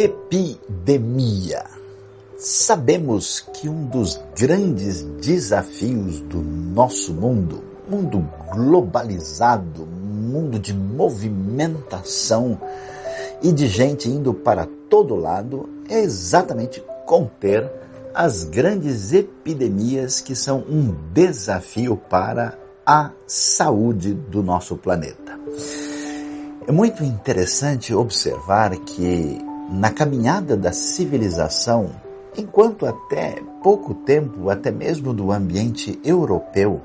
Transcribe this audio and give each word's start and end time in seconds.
Epidemia. 0.00 1.64
Sabemos 2.36 3.40
que 3.40 3.68
um 3.68 3.86
dos 3.86 4.20
grandes 4.38 5.02
desafios 5.02 6.20
do 6.20 6.40
nosso 6.40 7.12
mundo, 7.12 7.64
mundo 7.90 8.24
globalizado, 8.52 9.84
mundo 9.84 10.56
de 10.56 10.72
movimentação 10.72 12.60
e 13.42 13.50
de 13.50 13.66
gente 13.66 14.08
indo 14.08 14.32
para 14.32 14.68
todo 14.88 15.16
lado, 15.16 15.68
é 15.88 15.98
exatamente 15.98 16.80
conter 17.04 17.68
as 18.14 18.44
grandes 18.44 19.12
epidemias 19.12 20.20
que 20.20 20.36
são 20.36 20.60
um 20.70 20.94
desafio 21.12 21.96
para 21.96 22.56
a 22.86 23.10
saúde 23.26 24.14
do 24.14 24.44
nosso 24.44 24.76
planeta. 24.76 25.36
É 26.68 26.70
muito 26.70 27.02
interessante 27.02 27.92
observar 27.92 28.76
que 28.76 29.47
na 29.68 29.90
caminhada 29.90 30.56
da 30.56 30.72
civilização, 30.72 31.90
enquanto 32.36 32.86
até 32.86 33.42
pouco 33.62 33.94
tempo, 33.94 34.48
até 34.48 34.70
mesmo 34.70 35.12
do 35.12 35.30
ambiente 35.30 35.98
europeu, 36.04 36.80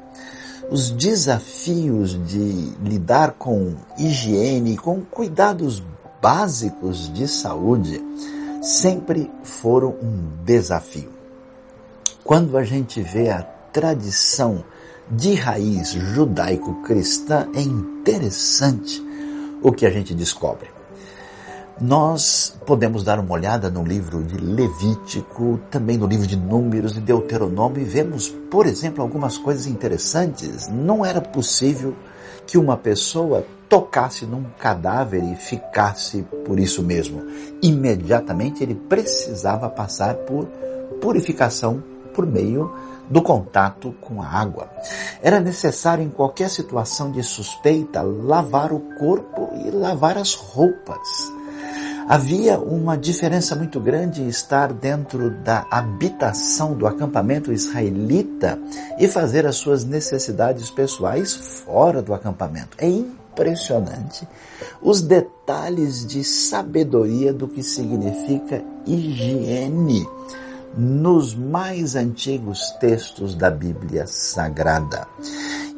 os 0.70 0.92
desafios 0.92 2.12
de 2.28 2.74
lidar 2.84 3.34
com 3.34 3.76
higiene, 3.98 4.78
com 4.78 5.02
cuidados 5.02 5.84
básicos 6.22 7.12
de 7.14 7.28
saúde, 7.28 8.02
sempre 8.62 9.30
foram 9.44 9.90
um 9.90 10.44
desafio. 10.44 11.12
Quando 12.24 12.58
a 12.58 12.64
gente 12.64 13.02
vê 13.02 13.30
a 13.30 13.42
tradição 13.42 14.64
de 15.12 15.36
raiz 15.36 15.92
judaico-cristã, 15.92 17.48
é 17.54 17.62
interessante 17.62 19.04
o 19.62 19.72
que 19.72 19.86
a 19.86 19.90
gente 19.90 20.16
descobre. 20.16 20.70
Nós 21.84 22.56
podemos 22.66 23.04
dar 23.04 23.20
uma 23.20 23.34
olhada 23.34 23.70
no 23.70 23.84
livro 23.84 24.24
de 24.24 24.38
Levítico, 24.38 25.60
também 25.70 25.98
no 25.98 26.08
livro 26.08 26.26
de 26.26 26.38
Números 26.38 26.96
e 26.96 27.02
Deuteronômio 27.02 27.82
e 27.82 27.84
vemos, 27.84 28.30
por 28.50 28.66
exemplo, 28.66 29.04
algumas 29.04 29.38
coisas 29.38 29.68
interessantes. 29.68 30.70
Não 30.70 31.06
era 31.06 31.20
possível 31.20 31.94
que 32.48 32.58
uma 32.58 32.78
pessoa 32.78 33.46
tocasse 33.68 34.26
num 34.26 34.46
cadáver 34.58 35.22
e 35.26 35.36
ficasse 35.36 36.26
por 36.46 36.58
isso 36.58 36.82
mesmo. 36.82 37.22
Imediatamente 37.62 38.64
ele 38.64 38.76
precisava 38.76 39.70
passar 39.70 40.16
por 40.16 40.46
purificação 41.02 41.84
por 42.14 42.26
meio 42.26 42.74
do 43.10 43.22
contato 43.22 43.94
com 44.00 44.22
a 44.22 44.26
água. 44.26 44.70
Era 45.22 45.42
necessário, 45.42 46.02
em 46.02 46.10
qualquer 46.10 46.50
situação 46.50 47.12
de 47.12 47.22
suspeita, 47.24 48.02
lavar 48.02 48.72
o 48.72 48.80
corpo 48.98 49.50
e 49.66 49.70
lavar 49.70 50.18
as 50.18 50.34
roupas. 50.34 51.43
Havia 52.08 52.60
uma 52.60 52.98
diferença 52.98 53.56
muito 53.56 53.80
grande 53.80 54.22
em 54.22 54.28
estar 54.28 54.74
dentro 54.74 55.30
da 55.30 55.66
habitação 55.72 56.74
do 56.74 56.86
acampamento 56.86 57.52
israelita 57.52 58.60
e 59.00 59.08
fazer 59.08 59.46
as 59.46 59.56
suas 59.56 59.86
necessidades 59.86 60.70
pessoais 60.70 61.34
fora 61.34 62.02
do 62.02 62.14
acampamento. 62.14 62.78
É 62.78 62.88
impressionante 62.88 64.28
os 64.82 65.02
detalhes 65.02 66.06
de 66.06 66.24
sabedoria 66.24 67.34
do 67.34 67.48
que 67.48 67.64
significa 67.64 68.64
higiene 68.86 70.06
nos 70.78 71.34
mais 71.36 71.96
antigos 71.96 72.72
textos 72.80 73.36
da 73.36 73.50
Bíblia 73.50 74.06
Sagrada. 74.08 75.08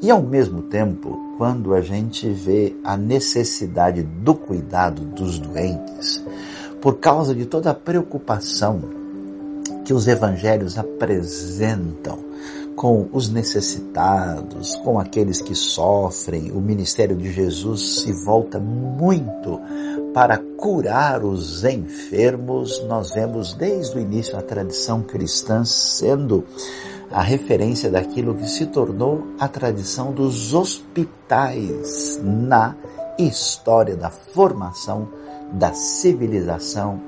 E 0.01 0.11
ao 0.11 0.21
mesmo 0.21 0.61
tempo, 0.61 1.17
quando 1.38 1.73
a 1.73 1.81
gente 1.81 2.29
vê 2.29 2.75
a 2.83 2.95
necessidade 2.95 4.03
do 4.03 4.35
cuidado 4.35 5.02
dos 5.02 5.39
doentes, 5.39 6.23
por 6.81 6.97
causa 6.97 7.33
de 7.33 7.45
toda 7.45 7.71
a 7.71 7.73
preocupação 7.73 8.81
que 9.83 9.93
os 9.93 10.08
evangelhos 10.08 10.77
apresentam 10.77 12.20
com 12.75 13.08
os 13.14 13.30
necessitados, 13.30 14.75
com 14.77 14.99
aqueles 14.99 15.42
que 15.42 15.55
sofrem, 15.55 16.52
o 16.52 16.59
ministério 16.59 17.15
de 17.15 17.31
Jesus 17.31 18.02
se 18.02 18.11
volta 18.11 18.59
muito 18.59 19.59
para 20.14 20.37
curar 20.37 21.23
os 21.23 21.64
enfermos. 21.64 22.83
Nós 22.86 23.14
vemos 23.14 23.53
desde 23.53 23.97
o 23.97 24.02
início 24.02 24.37
a 24.37 24.41
tradição 24.41 25.02
cristã 25.02 25.64
sendo 25.64 26.43
a 27.11 27.21
referência 27.21 27.89
daquilo 27.89 28.36
que 28.36 28.49
se 28.49 28.66
tornou 28.66 29.27
a 29.39 29.48
tradição 29.48 30.11
dos 30.11 30.54
hospitais 30.54 32.20
na 32.23 32.76
história 33.17 33.95
da 33.95 34.10
formação 34.10 35.08
da 35.52 35.73
civilização 35.73 36.99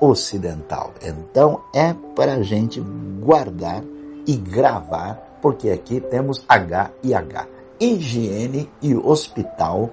ocidental. 0.00 0.92
Então 1.02 1.62
é 1.74 1.94
para 2.14 2.34
a 2.34 2.42
gente 2.42 2.80
guardar 3.20 3.82
e 4.26 4.36
gravar, 4.36 5.38
porque 5.40 5.70
aqui 5.70 6.00
temos 6.00 6.44
H 6.48 6.90
e 7.02 7.14
H. 7.14 7.46
Higiene 7.80 8.68
e 8.82 8.94
hospital 8.94 9.90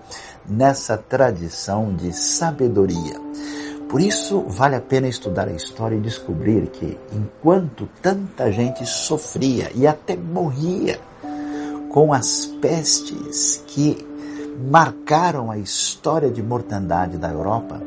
nessa 0.48 0.98
tradição 0.98 1.96
de 1.96 2.12
sabedoria. 2.14 3.25
Por 3.90 4.02
isso, 4.02 4.42
vale 4.48 4.76
a 4.76 4.82
pena 4.82 5.08
estudar 5.08 5.48
a 5.48 5.54
história 5.54 5.96
e 5.96 6.02
descobrir 6.02 6.68
que, 6.68 6.98
enquanto 7.14 7.88
tanta 8.02 8.52
gente 8.52 8.86
sofria 8.86 9.72
e 9.76 9.86
até 9.86 10.16
morria 10.16 11.00
com 11.90 12.12
as 12.12 12.46
pestes 12.62 13.64
que 13.68 14.06
marcaram 14.70 15.52
a 15.52 15.58
história 15.58 16.30
de 16.30 16.42
mortandade 16.42 17.18
da 17.18 17.30
Europa, 17.30 17.82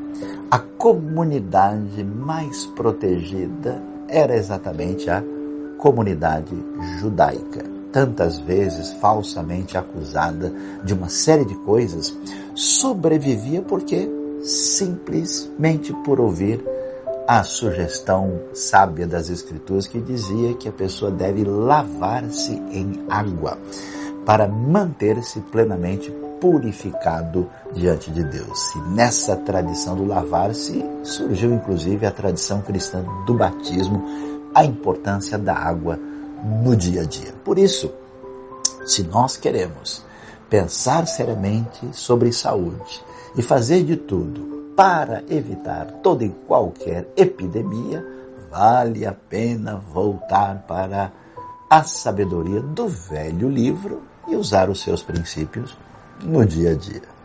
a 0.51 0.59
comunidade 0.59 2.03
mais 2.05 2.65
protegida 2.67 3.83
era 4.09 4.35
exatamente 4.35 5.11
a 5.11 5.23
comunidade 5.77 6.57
judaica, 6.99 7.65
tantas 7.93 8.39
vezes 8.39 8.93
falsamente 8.95 9.77
acusada 9.77 10.53
de 10.83 10.95
uma 10.95 11.09
série 11.09 11.45
de 11.45 11.55
coisas, 11.57 12.17
sobrevivia 12.55 13.61
porque 13.61 14.09
simplesmente 14.43 15.93
por 16.05 16.21
ouvir 16.21 16.65
a 17.27 17.43
sugestão 17.43 18.41
sábia 18.55 19.07
das 19.07 19.29
Escrituras 19.29 19.87
que 19.87 20.01
dizia 20.01 20.55
que 20.55 20.69
a 20.69 20.73
pessoa 20.73 21.11
deve 21.11 21.45
lavar-se 21.45 22.53
em 22.53 23.05
água 23.09 23.59
para 24.25 24.49
manter-se 24.49 25.41
plenamente 25.41 26.11
purificado 26.41 27.49
diante 27.75 28.11
de 28.11 28.25
Deus. 28.25 28.75
E 28.75 28.81
nessa 28.91 29.37
tradição 29.37 29.97
do 29.97 30.07
lavar-se 30.07 30.85
surgiu 31.03 31.53
inclusive 31.53 32.07
a 32.07 32.11
tradição 32.11 32.63
cristã 32.63 33.05
do 33.27 33.35
batismo, 33.35 34.03
a 34.55 34.65
importância 34.65 35.37
da 35.37 35.55
água 35.55 35.99
no 36.63 36.75
dia 36.75 37.03
a 37.03 37.05
dia. 37.05 37.35
Por 37.45 37.59
isso, 37.59 37.93
se 38.87 39.03
nós 39.03 39.37
queremos 39.37 40.03
pensar 40.49 41.07
seriamente 41.07 41.89
sobre 41.93 42.33
saúde 42.33 43.05
e 43.37 43.43
fazer 43.43 43.85
de 43.85 43.97
tudo 43.97 44.73
para 44.77 45.25
evitar 45.29 45.87
toda 46.03 46.25
e 46.25 46.29
qualquer 46.47 47.09
epidemia, 47.17 48.05
vale 48.51 49.05
a 49.05 49.13
pena 49.13 49.77
voltar 49.77 50.65
para 50.69 51.13
a 51.69 51.83
sabedoria 51.83 52.61
do 52.61 52.89
velho 52.89 53.49
livro 53.49 54.03
e 54.29 54.37
usar 54.37 54.71
os 54.71 54.81
seus 54.81 55.03
princípios 55.03 55.77
no 56.23 56.45
dia 56.47 56.71
a 56.71 56.75
dia. 56.75 57.18